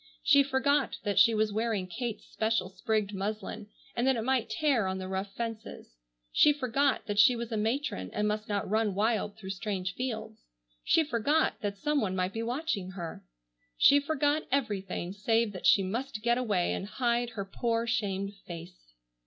[0.23, 4.87] She forgot that she was wearing Kate's special sprigged muslin, and that it might tear
[4.87, 5.93] on the rough fences.
[6.31, 10.39] She forgot that she was a matron and must not run wild through strange fields.
[10.83, 13.23] She forgot that some one might be watching her.
[13.77, 18.95] She forgot everything save that she must get away and hide her poor shamed face.